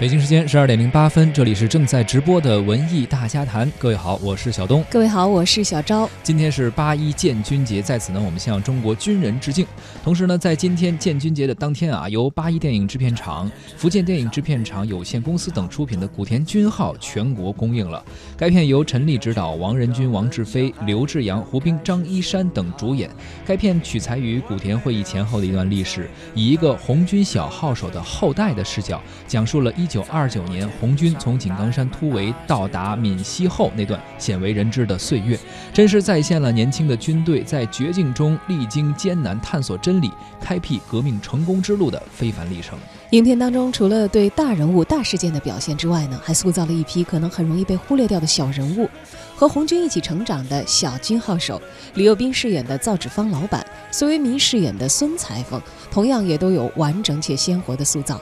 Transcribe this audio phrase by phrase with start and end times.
[0.00, 3.70] 北京时间十二点零八分，这里是正在直播的文艺大家谈。
[3.78, 4.82] 各位好，我是小东。
[4.90, 6.08] 各位好，我是小昭。
[6.22, 9.66] 今天是八一建军节，在此呢，我们向中国军人致敬。
[10.02, 18.02] 同时呢，在今天建军节的当天啊，由八一电影制片厂、福建电影制片厂有限公司等出品的古田军号全国公映了。
[18.38, 23.10] 该片由陈立执导，王仁君、王志飞、刘志阳、胡兵、张一山等主演。
[23.44, 28.98] 该片取材于古田会议前后的一段历史，以一个红军小号手的后代的视角，
[29.28, 29.89] 讲述了一。
[29.90, 35.36] 一九二九年，红军从井冈山突围到达闽西后那段鲜为人知的岁月，
[35.72, 40.08] 真是再现了年轻的军队在绝境中历经艰难探索真理、
[40.40, 42.78] 开辟革命成功之路的非凡历程。
[43.10, 48.88] 影片当中，除了对大人物、大事件的表现之外呢，还塑造了一批可能很容易被忽略掉的小人物。
[49.34, 51.60] 和红军一起成长的小军号手
[51.94, 55.60] 李幼斌饰演的造纸坊老板，苏维民饰演的孙裁缝，
[55.90, 58.20] 同样也都有完整且鲜活的塑造。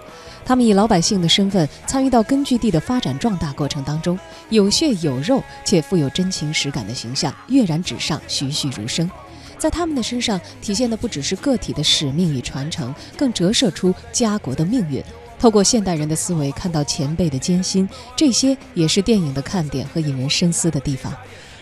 [0.49, 9.11] 他们以老百姓的身份参与到根据地的发展壮大过程当中，有血有肉且富有真情实感的形象跃然纸上，栩栩如生。
[9.59, 15.05] 在他们的身上体现的不只是个体的使命与传承，更折射出家国的命运。
[15.39, 21.13] 透过现代人的思维看到前辈的艰辛，这些也是电影的看点和引人深思的地方。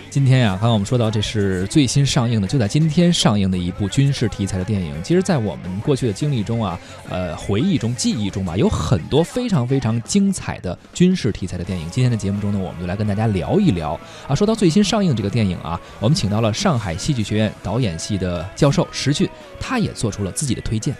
[0.09, 4.95] 今天呀，刚刚我们说到，这是最新上映的，就在今天上映的一部军事题材的电影。
[5.03, 6.79] 其实，在我们过去的经历中啊，
[7.11, 11.87] 呃，回忆中、记忆中吧，有很多非常非常精彩的军事题材的电影。
[11.91, 14.35] 今天的节目中呢，我们就来跟大家聊一聊啊。
[14.35, 19.29] 说到最新上映这个电影啊，我们请到了上海戏剧学院导演系的教授石俊，
[19.61, 20.97] 他也做出了自己的推荐。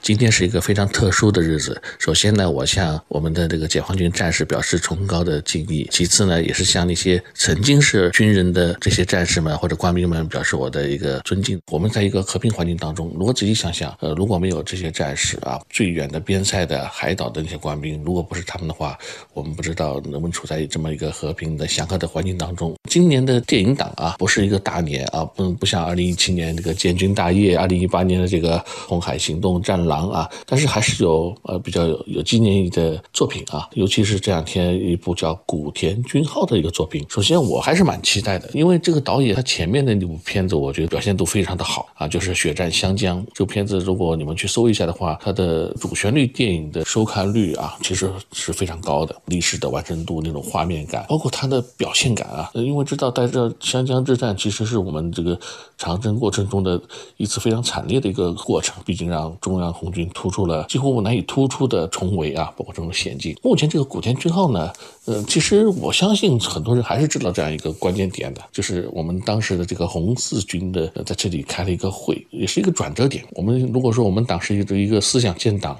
[0.00, 1.80] 今天是一个非常特殊的日子。
[1.98, 11.60] 首先呢，我向我们的这个解放军战士表示崇高的敬意；其次呢，也是向那些曾经是军人的这些战士们或者官兵们表示我的一个尊敬。
[11.70, 18.96] 我们在一个和平环境当中，如果仔细想想，呃，如果没有这些战士啊，最远的边塞的海岛的那些官兵，如果不是他们的话，
[19.34, 22.74] 我们不知道能不能处在这么一个和平的祥和的环境当中。
[22.88, 29.87] 今年的电影档啊，不是一个大年啊，不不像二零一七年这个建军大业，二零一八年的这个红海行动战。
[29.88, 37.04] 狼啊，但是还是有呃比较有有纪念意义的作品啊，尤其是这两天一部叫《古田军号》的一个作品。
[37.08, 55.38] 首先我还是蛮期待的，因为这个导演他前面的那部片子，我觉得表现都非常的好啊，就是《血战湘江》这部片子，如果你们去搜一下的话，它的主旋律电影的收看率啊，其实是非常高的，历史的完成度、那种画面感，包括它的表现感啊，因为知道在这湘江之战其实是我们这个
[55.78, 56.80] 长征过程中的
[57.16, 59.68] 一次非常惨烈的一个过程，毕竟让中央。
[59.78, 63.36] 红军突出了几乎难以突出的重围啊，包括这种险境。
[63.42, 64.72] 目前这个古田军号呢，
[65.04, 73.24] 呃，其实我相信很多人还是知道这样一个关键点的，就是我们当时的这个红四军的在这里开了一个会，也是一个转折点。
[73.32, 75.78] 我们如果说我们党是一个一个思想建党，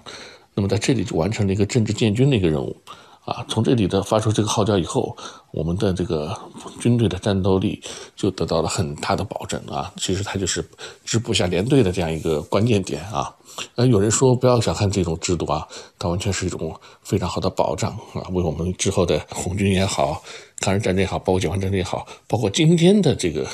[0.54, 2.76] 那么在这里就完成了一个政治建军的一个任务。
[3.24, 5.14] 啊，从这里的发出这个号召以后，
[5.50, 6.34] 我们的这个
[6.80, 7.78] 军队的战斗力
[8.16, 9.92] 就得到了很大的保证啊。
[9.98, 10.66] 其实它就是
[11.04, 13.30] 支部下连队的这样一个关键点啊。
[13.76, 15.66] 呃，有人说不要小看这种制度啊，
[15.98, 20.22] 它完全是一种非常好的保障啊，为我们之后的红军也好，
[20.60, 23.46] 抗日战争也好，包括解放战争也好，包括今天的这个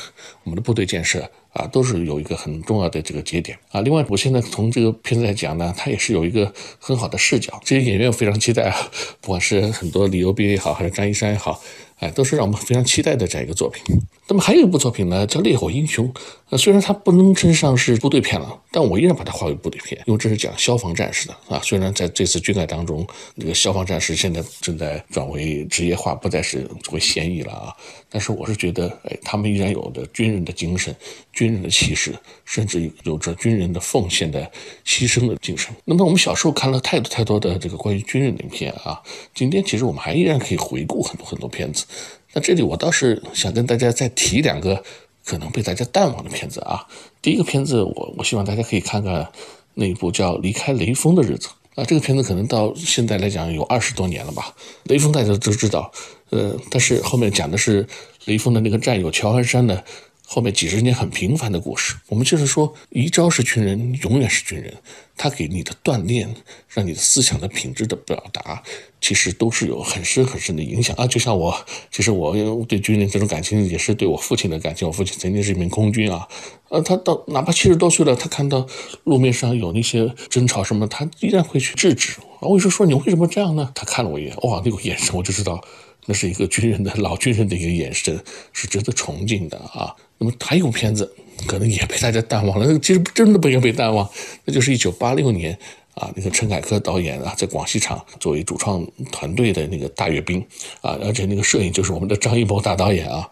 [0.44, 1.30] 我们的部队建设。
[1.54, 3.80] 啊，都是有一个很重要的这个节点啊。
[3.82, 7.60] 另外，我现在从这个片子来讲呢，它也是有一个很好的视角。
[7.64, 8.76] 这些演员我非常期待啊，
[9.20, 11.62] 不管是很多李幼斌也好，还是张一山也好。
[12.00, 13.84] 哎，都是让我们非常期待的这样一个作品。
[14.26, 16.10] 那么还有一部作品呢，叫《烈火英雄》。
[16.50, 21.60] 呃，虽然它不能称上是部队片了，但我依然把它划为部队片，因为这是讲消防战士的啊。
[21.62, 23.06] 虽然在这次军改当中，
[23.38, 27.74] 这个消防战士现在正在转为职业化，不再是作为现役了啊。
[28.08, 30.94] 但是我是觉得，哎，他们依然有着军人的精神、
[31.32, 32.14] 军人的气势，
[32.44, 34.50] 甚至有着军人的奉献的
[34.86, 35.74] 牺牲的精神。
[35.84, 39.02] 那么我们小时候看了太多太多的这个关于军人的影片啊，
[39.34, 41.84] 今天其实我们还依然可以回顾很多很多片子。
[42.34, 44.82] 那这里我倒是想跟大家再提两个
[45.24, 46.86] 可能被大家淡忘的片子啊。
[47.22, 49.26] 第一个片子，我我希望大家可以看看
[49.74, 51.48] 那一部叫《离开雷锋的日子》
[51.80, 51.84] 啊。
[51.84, 54.54] 这个片子可能到现在来讲有二十多年了吧。
[54.84, 55.90] 雷锋大家都知道，
[56.30, 57.86] 呃，但是后面讲的是
[58.26, 59.82] 雷锋的那个战友乔安山呢。
[60.26, 64.72] 后面几十年很平凡的故事，我们就是说，一招是军人，永远是军人。
[65.16, 66.34] 他给你的锻炼，
[66.66, 68.60] 让你的思想的品质的表达，
[69.00, 71.06] 其实都是有很深很深的影响啊。
[71.06, 71.54] 就像我，
[71.92, 72.34] 其实我
[72.64, 74.88] 对军人这种感情，也是对我父亲的感情。
[74.88, 76.26] 我父亲曾经是一名空军啊，
[76.70, 78.66] 呃，他到哪怕七十多岁了，他看到
[79.04, 82.16] 路面上有那些争吵什么，他依然会去制止。
[82.40, 83.70] 我就说你为什么这样呢？
[83.72, 85.62] 他看了我一眼，哇，那个眼神我就知道。
[86.06, 88.18] 那是一个军人的老军人的一个眼神，
[88.52, 89.94] 是值得崇敬的啊。
[90.18, 91.14] 那么还有片子
[91.46, 94.08] 可能也被大家淡忘了，那其实真的不应该被淡忘，
[94.44, 95.58] 那就是一九八六年
[95.94, 100.40] 啊，那个陈凯歌导演啊，在广西厂作为主创团队的那个大阅兵
[100.80, 103.28] 啊，而且那个摄影就是我们的张艺谋大导演啊。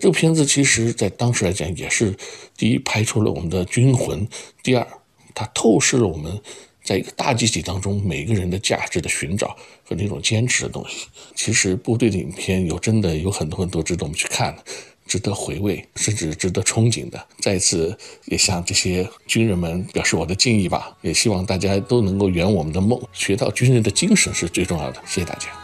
[0.00, 2.16] 这个片子其实在当时来讲也是
[2.56, 4.26] 第一拍出了我们的军魂，
[4.62, 4.86] 第二
[5.34, 6.40] 它透视了我们
[6.84, 11.06] 在一个大集体当中每个人的价值的寻找和那种坚持的东西。
[11.34, 14.62] 其实部队的影片有真的有很多很多值得我们去看的。
[15.06, 17.26] 值得回味，甚至值得憧憬的。
[17.38, 17.94] 再次
[18.24, 25.02] 也向这些军人们表示我的敬意吧，也希望大家都能够圆我们的梦，学到军人的精神是最重要的。
[25.06, 25.63] 谢谢大家。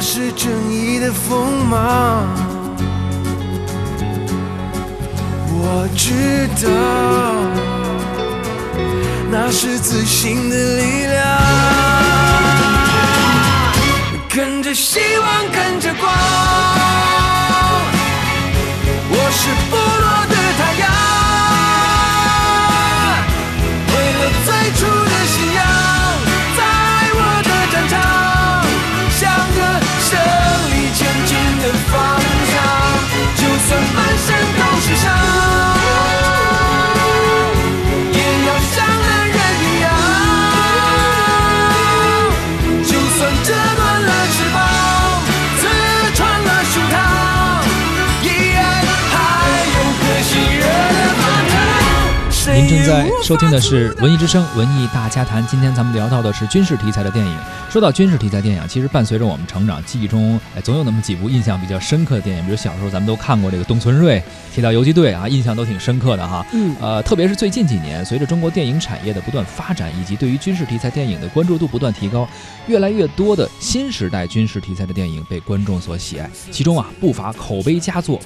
[0.00, 2.26] 是正义的锋芒。
[5.52, 6.70] 我知道。
[9.32, 11.22] 那是自信的力量，
[14.28, 16.10] 跟着希望，跟着光，
[52.70, 55.42] 正在收听的是《文艺之声·文艺大家谈》。
[55.50, 57.36] 今天咱们聊到的是军事题材的电影。
[57.68, 62.44] 说到军事题材电影，其实伴随着我们成长，记忆中哎总有那么几部印象比较深刻的电影。
[62.44, 64.22] 比如小时候咱们都看过这个东村瑞、
[64.54, 66.46] 铁道游击队啊，印象都挺深刻的哈。
[66.52, 72.28] 嗯，呃，特别是最近几年，随着中国电影产业的不断发展，以及对于军事题材电影的关注度不断提高，
[72.68, 76.30] 越来越多的新时代军事题材的电影被观众所喜爱。
[76.52, 78.20] 其中啊，不乏口碑佳作，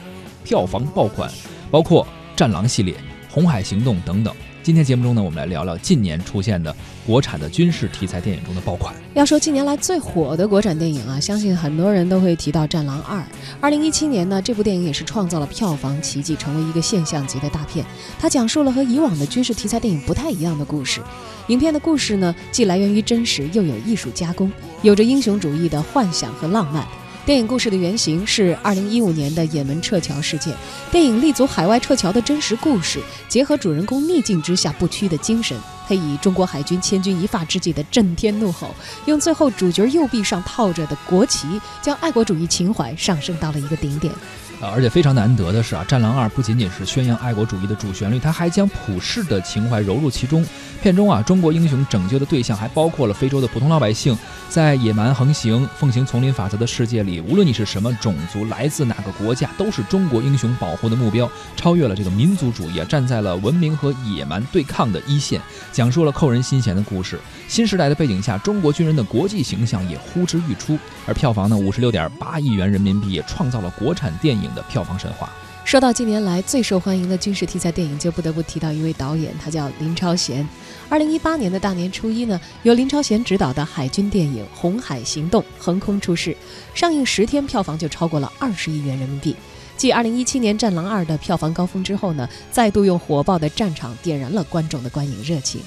[0.44, 1.30] 票房爆款，
[1.70, 2.04] 包括
[2.36, 2.94] 《战狼》系列。
[3.34, 4.32] 红海行动等等。
[4.62, 8.94] 今天节目中呢，我们来聊聊近年出现的国产的军事题材电影中的爆款。
[9.12, 13.18] 要说近年来最火的国产电影啊，相信很多人都会提到《战狼二》。
[13.60, 17.84] 二零一七年呢，这部电影也是创造了票房奇迹，成为一个现象级的大片。
[18.20, 21.00] 它讲述了和以往的军事题材电影不太一样的故事。
[21.48, 24.50] 影片的故事呢，既来源于真实，又有艺术加工，
[24.82, 26.86] 有着英雄主义的幻想和浪漫。
[27.26, 30.54] 电影故事的原型是二零一五年的也门撤侨事件。
[30.92, 33.00] 电影立足海外撤侨的真实故事，
[33.30, 38.74] 结合主人公逆境之下不屈的精神，配以中国海军千钧一发之际的震天怒吼，
[39.06, 41.48] 用最后主角右臂上套着的国旗，
[41.80, 44.12] 将爱国主义情怀上升到了一个顶点。
[44.60, 50.44] 啊而且非常难得的是啊，《战狼二》不仅仅是宣扬爱国主义的主旋律，它还将普世的情怀融入其中。
[50.82, 54.16] 片中啊，中国英雄拯救的对象还包括了非洲的普通老百姓。
[54.50, 61.28] 在野蛮横行、奉行丛林法则的世界里，无论你是什么种族、来自哪个国家，都是中国英雄保护的目标。
[61.56, 65.40] 超越了这个民族主义，站在了文明和野蛮对抗的一线，
[65.72, 67.18] 讲述了扣人心弦的故事。
[67.48, 70.78] 新时代的背景下，中国军人的国际形象也呼之欲出。
[71.06, 75.30] 而票房呢，五十六点八亿元人民币，也创造了国产电影的票房神话。
[75.64, 80.46] 说到近年来最受欢迎的军事题材电影，就不得不提到一位导演，他叫林超贤。
[80.90, 86.36] 二零一八年的大年初一呢，由林超贤执导的海军电影《红海行动》横空出世，
[86.74, 89.34] 上映十天票房就超过了二十亿元人民币。
[89.76, 95.62] 继二零一七年《战狼二》的票房高峰之后呢，再度用火爆的战场点燃了观众的观影热情。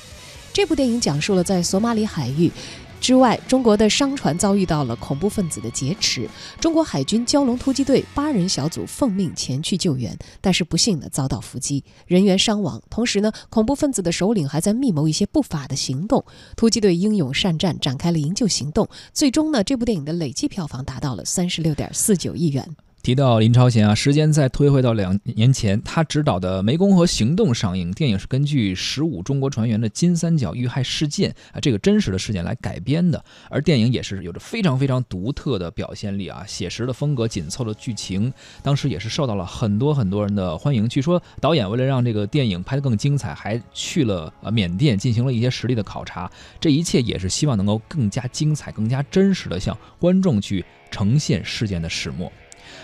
[0.54, 2.52] 这部电影讲述了在索马里海域。
[3.00, 6.28] 之外，中国的商船遭遇到了恐怖分子的劫持，
[6.60, 12.82] 中国海军蛟龙突击队八人小组奉命前去救援，但是不幸呢遭到伏击，人员伤亡。
[12.90, 16.26] 同时呢，恐怖分子的首领还在密谋一些不法的行动。
[16.56, 18.88] 突击队英勇善战，展开了营救行动。
[19.14, 22.76] 最终呢，这部电影的累计票房达到了三十六点四九亿元。
[23.08, 27.90] 提到林超贤啊，时间再推回到两年前，他执导的《湄公河行动》上映。
[27.94, 33.24] 电影是根据十五中国船员的金三角遇害事件啊这个真实的事件来改编的。
[33.50, 40.86] 而电影也是有着非常非常独特的表现力啊，写实的风格，紧凑的剧情，当时也是受到了很多很多人的欢迎。
[40.90, 46.30] 据说导演为了让这个电影拍得更精彩，还去了呃缅甸进行了一些实地的考察。
[46.60, 52.30] 这一切也是希望能够更加精彩、更加真实的向观众去呈现事件的始末。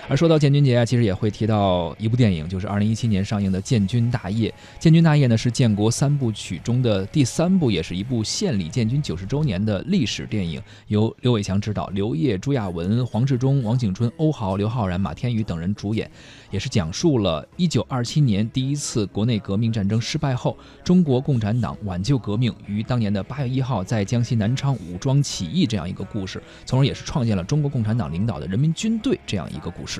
[0.09, 4.49] 而说到建军节啊，其实也会提到一部电影，就是二零一七年上映的《建军大业》。
[4.77, 16.11] 《建军大业》呢是建国三部曲中的第三部，也是一部献礼建军九十周年的历史电影，由刘伟强执导，刘烨、朱亚文、黄志忠、王景春、欧豪、刘昊然、马天宇等人主演，
[16.51, 29.92] 也是讲述了一九二七年第一次国内革命战争失败后，中国共产党挽救革命于当年的八月一号在江西南昌武装起义这样一个故事，从而也是创建了中国共产党领导的人民军队这样一个故事。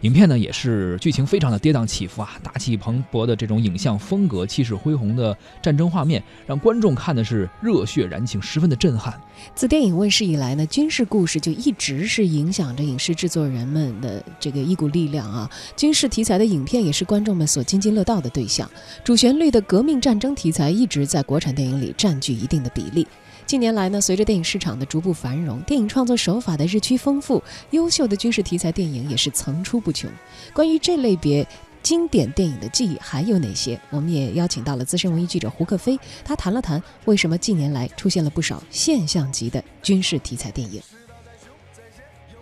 [0.00, 9.20] 影片呢也是剧情非常的跌宕起伏啊，大气磅礴的这种影像风格，气势恢宏的战争画面，让观众看的是热血燃情，十分的震撼。
[9.54, 15.48] 自电影问世以来呢，军事故事就一直是影响着影视制作人们的这个一股力量啊。
[15.76, 18.68] 军事题材的影片也是观众们所津津乐道的对象，
[19.04, 23.06] 主旋律的革命战争题材一直在国产电影里占据一定的比例。
[23.48, 30.10] 近年来呢，随着电影市场的逐步繁荣，电影创作手法的日趋丰富，优秀的军事题材电影也是层出不穷。
[30.52, 31.48] 关于这类别
[31.82, 33.80] 经典电影的记忆还有哪些？
[33.88, 40.82] 我们也邀请到了资深文艺记者胡克飞，他谈了谈为什么近年来出现了不少现象级的军事题材电影。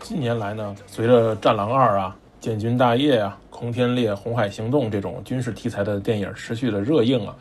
[0.03, 7.35] 近年来呢，随着《战狼二》啊、《建军大业》啊、《空天猎》《红海行动》这种军事题材的电影持续的热映啊，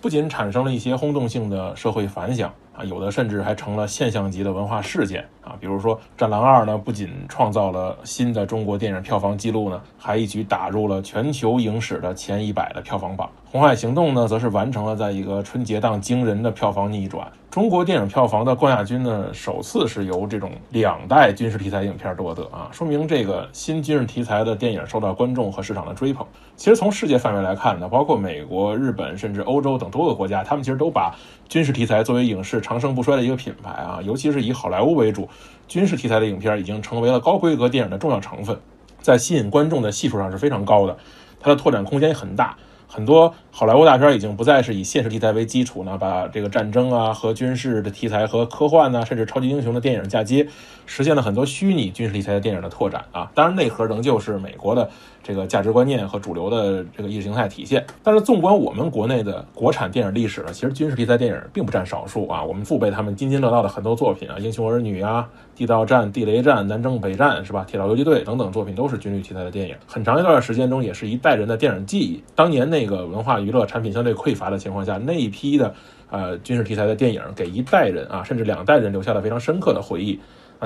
[0.00, 2.52] 不仅产生了一些轰动性的社会反响。
[2.74, 5.54] 啊，有的甚至还成了现象级的文化事件啊！
[5.60, 13.28] 比如说《战狼二》呢，不仅创造了新的中国电影票房纪录呢，还一举打入了全球影史的前一百的票房榜。
[13.52, 17.30] 《红海行动》呢，则是完成了在一个春节档惊人的票房逆转。
[17.50, 26.26] 中国电影票房的冠亚军呢，首次是由这种两代军事题材影片夺得啊，说明这个新军事题材的电影受到观众和市场的追捧。
[26.56, 31.14] 其实从世界范围来看呢，包括美国、日本甚至欧洲等多个国家，他们其实都把
[31.48, 35.28] 军事题材作为影视长盛不衰的一个品牌啊，尤其是以好莱坞为主，
[35.68, 38.58] 军事题材的影片已经成为了高规格电影的重要成分，
[39.00, 40.96] 在吸引观众的系数上是非常高的，
[41.38, 42.56] 它的拓展空间也很大。
[42.94, 50.46] 很多好莱坞大片已经不再是以现实题材为基础呢，把这个战争啊和军事的题材和科幻呢，甚至超级英雄的电影嫁接，
[50.84, 53.30] 实现了很多虚拟军事题材的电影的拓展啊。
[53.34, 54.90] 当然，内核仍旧是美国的
[55.22, 57.82] 这个价值观念和主流的这个意识形态体现。
[58.02, 62.44] 但是，纵观我们国内的国产电影历史呢，其实军事题材电影并不占少数啊。
[62.44, 65.26] 我们父辈他们津津乐道的很多作品啊，《英雄儿女》啊，
[65.58, 69.74] 《地道战》《地雷战》《南征北战》是吧，《铁道游击队》等等作品都是军旅题材的电影。
[69.86, 72.22] 很长一段时间中，也是一代人的电影记忆。
[72.34, 73.62] 当年那个文化娱乐。
[73.72, 75.72] 产品相对匮乏的情况下，那一批的
[76.10, 80.18] 呃军事题材的电影，给一代人啊，甚至两代人留下了非常深刻的回忆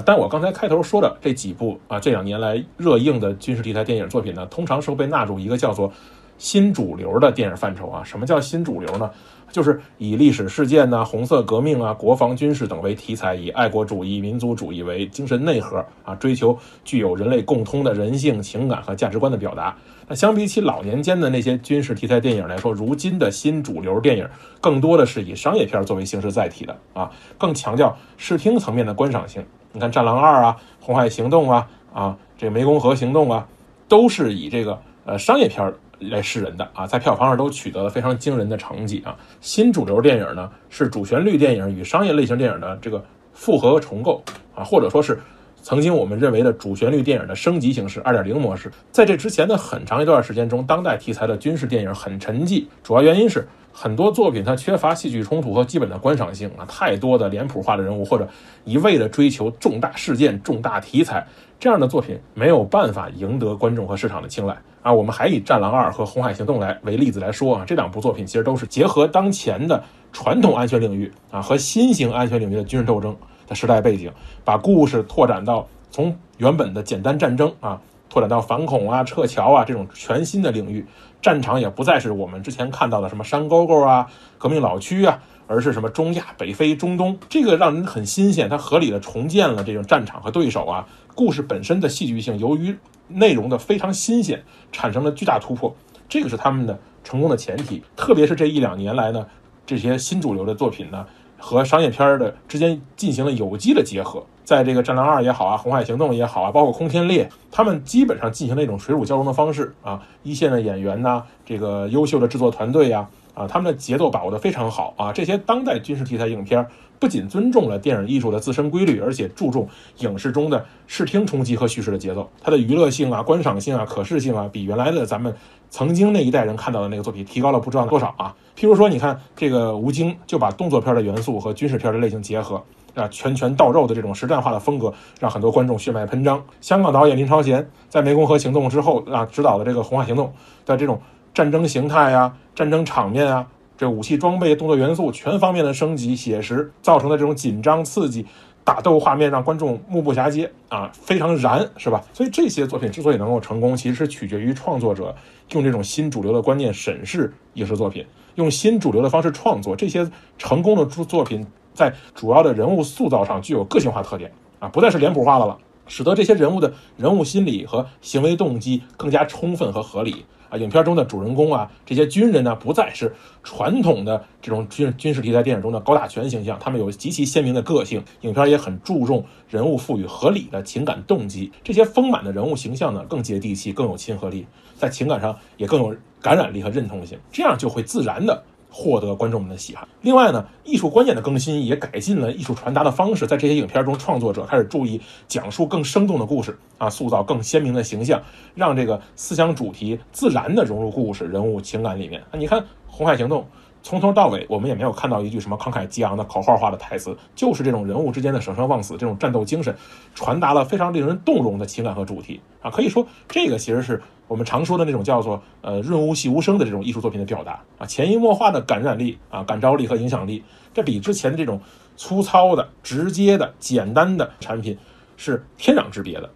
[0.05, 5.93] 但我刚才开头说的这几部啊，这两年来热映的军事题材电影作品呢，通常是被纳入一个叫做
[6.39, 8.05] 新主流的电影范畴啊。
[8.05, 9.11] 什么叫新主流呢？
[9.51, 19.75] 就是以历史事件呐、红色革命啊、国防军事等为题材，以爱国主义、民族主义为精神内核啊，追求具有人类共通的人性情感和价值观的表达。
[20.09, 24.29] 那相比起老年间的那些军事题材电影来说，如今的新主流电影
[24.61, 29.47] 更多的是以商业片作为形式载体的啊，更强调视听层面的观赏性。
[29.77, 33.47] 你看《战狼二》啊，《红海行动》啊，啊，这个《湄公河行动》啊，
[33.87, 39.15] 都是以这个呃商业片来示人的啊，在票房上都取得了非常惊人的成绩啊。
[39.43, 43.05] 新主流电影呢，是主旋律电影与商业类型电影的这个
[43.35, 44.23] 复合重构
[44.55, 45.21] 啊，或者说是
[45.61, 48.73] 曾经我们认为的主旋律电影的升级形式二点零模式。
[48.91, 53.47] 在这之前的很长一段时间中，当代题材的军事电影很沉寂，主要原因是
[53.79, 58.27] 很多作品它缺乏戏剧冲突和基本的观赏性啊，太多的脸谱化的人物或者
[58.65, 61.27] 一味的追求重大事件、重大题材。
[61.61, 64.91] 这样的作品没有办法赢得观众和市场的青睐啊！
[64.91, 73.15] 我们还以《战狼二》和《红海行动》来为例子来说啊，这两部作品其实都是结合当前的传统安全领域啊和新型安全领域的军事斗争
[73.47, 74.11] 的时代背景，
[74.43, 77.79] 把故事拓展到从原本的简单战争啊，
[78.17, 80.87] 拓展到反恐啊、撤侨啊这种全新的领域，
[81.21, 84.07] 战场也不再是我们之前看到的什么山沟沟啊、
[84.39, 85.21] 革命老区啊。
[85.49, 88.49] 而是什么中亚、北非、中东，这个让人很新鲜。
[88.49, 94.43] 它合理的重建了这种战场和对手啊，故事本身的戏剧性，由于内容的非常新鲜，
[94.73, 95.73] 产生了巨大突破。
[96.09, 97.81] 这个是他们的成功的前提。
[97.95, 99.25] 特别是这一两年来呢，
[99.65, 101.07] 这些新主流的作品呢，
[101.39, 104.27] 和商业片的之间进行了有机的结合。
[104.47, 110.01] 在这个《战狼二》也好啊，《红海行动》也好啊，包括《空天猎》，他们基本上进行了一种水乳交融的方式啊。
[110.23, 113.09] 一线的演员呐，这个优秀的制作团队呀。
[113.35, 115.13] 啊，他们的节奏把握得非常好啊！
[115.13, 116.67] 这些当代军事题材影片
[116.99, 122.27] 不仅尊重了电影艺术的自身规律，而且注重影视中的视听冲击和叙事的节奏。
[122.41, 125.37] 它的娱乐性啊、观赏性啊、可视性啊，比原来的咱们
[125.69, 128.35] 曾经那一代人看到的那个作品提高了不知道多少啊！
[128.57, 132.65] 譬如说，你看这个吴京就把动作片的元素和军事片的类型结合，
[132.97, 136.45] 啊拳拳到肉的这种实战化的风格，让很多观众血脉喷张。
[136.61, 140.33] 香港导演林超贤在湄公河行动之后啊，指导的这个红海行动，
[140.65, 141.01] 在这种
[141.33, 143.47] 战争形态啊、战争场面啊、
[143.79, 148.27] 这武器装备、动作元素全方面的升级写实，造成的这种紧张刺激。
[148.65, 152.03] 打斗画面让观众目不暇接啊，非常燃，是吧？
[152.13, 155.15] 所以这些作品之所以能够成功，其实是取决于创作者
[155.53, 159.77] 用这种新主流的观念审视影视作品，用新主流的方式创作。
[159.77, 165.57] 这些成功的作品在主要的人物塑造上具有个性化特点啊，不再是脸谱化的了，
[165.87, 170.25] 使得这些人物的人物心理和行为动机更加充分和合理。
[170.49, 178.01] 啊，影片中的主人公啊，这些军人呢，不再是传统的这种军军事题材电影中的高大全形象，他们有极其鲜明的个性。
[178.21, 188.45] 影片也很注重人物赋予合理的情感动机，这些丰满的人物形象呢，更接地气，更有亲和力，在情感上也更有感染力和认同性，这样就会自然的。
[188.79, 189.83] 获得观众们的喜爱。
[190.03, 193.27] 另外呢，艺术观念的更新也改进了艺术传达的方式。
[193.27, 198.23] 在这些影片中，创作者开始注意讲述更生动的故事啊，塑造更鲜明的形象，
[198.55, 202.21] 让这个思想主题自然的融入故事、人物情感里面。
[202.31, 203.41] 啊，你看《红海行动》。
[203.87, 209.73] 从头到尾，我们也没有看到一句什么慷慨激昂的口号化的台词，就是这种人物之间的舍生忘死，这种战斗精神，
[210.13, 212.69] 传达了非常令人动容的情感和主题啊！
[212.69, 220.43] 可以说，这个其实是我们常说的那种叫做呃润物细无声的这种艺术作品的表达啊，潜移默化的感染力啊、感召力和影响力，
[220.75, 221.61] 这比之前这种
[221.97, 224.77] 粗糙的、直接的、简单的产品
[225.17, 226.29] 是天壤之别的。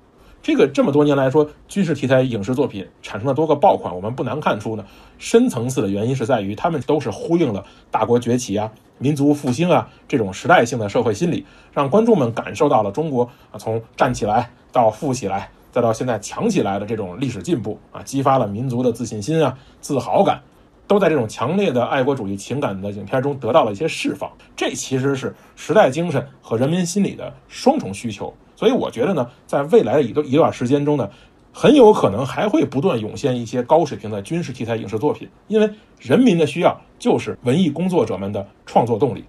[0.43, 4.85] 这个这么多年来说，军事题材影视作品产生了多个爆款，我们不难看出呢，
[5.19, 11.45] 深层次的原因是在于他们都是呼应了大国崛起啊、民族复兴啊这种时代性的社会心理，
[11.75, 20.41] 让观众们感受到了中国啊从站起来到富起来，再到现在强起来的这种历史进步啊，激发了民族的自信心啊、自豪感，
[20.87, 24.33] 都在这种强烈的爱国主义情感的影片中得到了一些释放。
[24.57, 28.33] 这其实是时代精神和人民心理的双重需求。
[28.61, 31.09] 所以我觉得呢，在未来的一段一段时间中呢，
[31.51, 39.25] 很有可能还会不断涌现一些高水平的军事题材影视作品，因为人民的需要就是文艺工作者们的创作动力。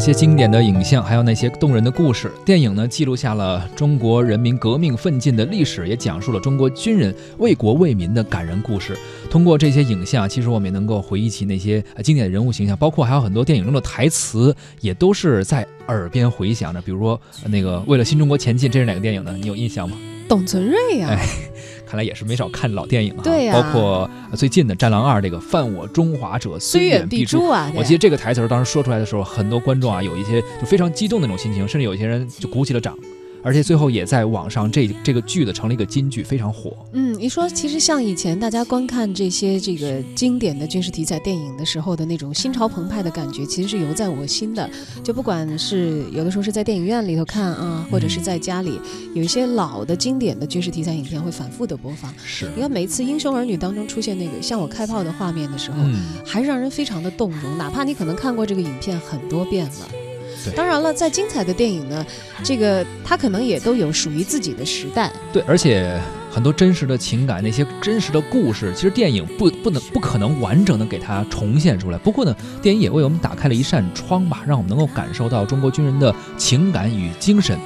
[0.00, 8.96] 些经典的影像，还有那些动人的故事，电影呢，记录下了中国人民革命奋进的历史，也讲述了中国军人为国为民的感人故事。
[9.28, 16.80] 通过这些影像，其实我们也能够回忆起那些经典的人物形象，包括还有很多电影中的台词，也都是在耳边回响着。
[16.80, 19.36] 比如说那个为了新中国前进，这是哪个电影呢？
[19.38, 19.98] 你有印象吗？
[20.30, 21.20] 董存瑞呀。
[21.84, 27.68] 看来也是没少看老电影啊，对呀，包括最近的《战狼二》这个“犯我中华者，虽远必诛”啊。
[27.74, 32.96] 我记得这个台词当时说出来的时候，很多观众啊有一些就非常激动的那种心情，甚至有些人就鼓起了掌。
[33.42, 36.76] 而且最后也在网上这这个剧的成了一个金剧，非常火。
[36.92, 44.68] 嗯，你说其实像以前大家观看这些这个经典的军事题材电影的时候的那种心潮澎湃的感觉，其实是犹在我心的。
[45.02, 48.78] 就不管是有的时候是在电影院里头看啊，或者是在家里，
[49.14, 52.12] 有一些老的经典的军事题材影片会反复的播放。
[52.24, 55.78] 是，你看每一次《英雄儿女》当中出现那个向我开炮的画面的时候，
[56.24, 60.09] 还是让人非常的动容，哪怕你可能看过这个影片很多遍了。
[60.54, 62.04] 当然了，再精彩的电影呢，
[62.42, 65.12] 这个它可能也都有属于自己的时代。
[65.32, 66.00] 对，而且
[66.30, 71.98] 很多真实的情感，那些真实的故事，其实电影不不能不可能完整的给它重现出来。
[71.98, 77.58] 不过呢，电影也为我们打开了一扇窗吧，让我们能够感受到中国军人的情感与精神，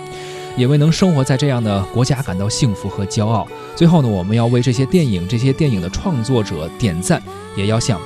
[0.57, 3.47] 也为能生活在这样的国家感到幸福和骄傲。
[3.77, 7.23] 最后呢，我们要为这些电影、这些电影的创作者点赞，
[7.57, 8.01] 也要向。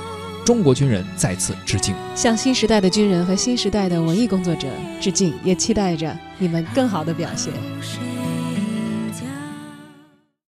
[0.45, 4.67] 中国军人再次致敬，向新时代的军人和新时代的文艺工作者
[4.99, 7.53] 致敬，也期待着你们更好的表现。